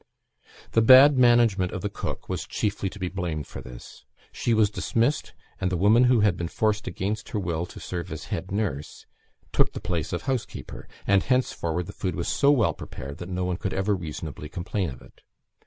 The 0.71 0.81
bad 0.81 1.19
management 1.19 1.71
of 1.73 1.81
the 1.83 1.89
cook 1.91 2.27
was 2.27 2.47
chiefly 2.47 2.89
to 2.89 2.97
be 2.97 3.07
blamed 3.07 3.45
for 3.45 3.61
this; 3.61 4.03
she 4.31 4.51
was 4.51 4.71
dismissed, 4.71 5.35
and 5.59 5.71
the 5.71 5.77
woman 5.77 6.05
who 6.05 6.21
had 6.21 6.35
been 6.35 6.47
forced 6.47 6.87
against 6.87 7.29
her 7.29 7.39
will 7.39 7.67
to 7.67 7.79
serve 7.79 8.11
as 8.11 8.23
head 8.33 8.49
nurse, 8.51 9.05
took 9.51 9.73
the 9.73 9.79
place 9.79 10.11
of 10.11 10.23
housekeeper; 10.23 10.87
and 11.05 11.21
henceforward 11.21 11.85
the 11.85 11.93
food 11.93 12.15
was 12.15 12.27
so 12.27 12.49
well 12.49 12.73
prepared 12.73 13.19
that 13.19 13.29
no 13.29 13.43
one 13.45 13.57
could 13.57 13.75
ever 13.75 13.95
reasonably 13.95 14.49
complain 14.49 14.89
of 14.89 15.03
it. 15.03 15.21